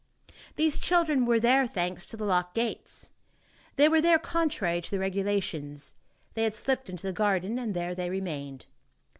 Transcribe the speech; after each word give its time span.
These 0.55 0.79
children 0.79 1.27
were 1.27 1.39
there, 1.39 1.67
thanks 1.67 2.07
to 2.07 2.17
the 2.17 2.25
locked 2.25 2.55
gates. 2.55 3.11
They 3.75 3.87
were 3.87 4.01
there 4.01 4.17
contrary 4.17 4.81
to 4.81 4.89
the 4.89 4.97
regulations. 4.97 5.93
They 6.33 6.41
had 6.43 6.55
slipped 6.55 6.89
into 6.89 7.05
the 7.05 7.13
garden 7.13 7.59
and 7.59 7.75
there 7.75 7.93
they 7.93 8.09
remained. 8.09 8.65